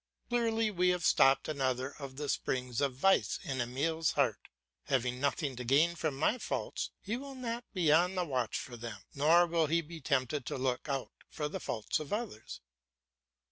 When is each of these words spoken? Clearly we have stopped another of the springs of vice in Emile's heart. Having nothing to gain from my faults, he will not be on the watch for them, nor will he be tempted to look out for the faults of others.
Clearly 0.29 0.71
we 0.71 0.89
have 0.89 1.05
stopped 1.05 1.47
another 1.47 1.91
of 1.99 2.15
the 2.15 2.27
springs 2.27 2.81
of 2.81 2.95
vice 2.95 3.37
in 3.43 3.61
Emile's 3.61 4.13
heart. 4.13 4.47
Having 4.85 5.19
nothing 5.21 5.55
to 5.57 5.63
gain 5.63 5.93
from 5.93 6.17
my 6.17 6.39
faults, 6.39 6.89
he 6.99 7.17
will 7.17 7.35
not 7.35 7.65
be 7.71 7.91
on 7.91 8.15
the 8.15 8.25
watch 8.25 8.57
for 8.57 8.75
them, 8.75 9.01
nor 9.13 9.45
will 9.45 9.67
he 9.67 9.81
be 9.81 10.01
tempted 10.01 10.43
to 10.47 10.57
look 10.57 10.89
out 10.89 11.11
for 11.29 11.47
the 11.47 11.59
faults 11.59 11.99
of 11.99 12.11
others. 12.11 12.61